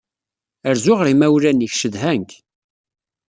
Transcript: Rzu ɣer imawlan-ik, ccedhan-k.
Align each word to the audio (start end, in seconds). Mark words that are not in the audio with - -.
Rzu 0.75 0.93
ɣer 0.97 1.07
imawlan-ik, 1.13 1.73
ccedhan-k. 1.75 2.31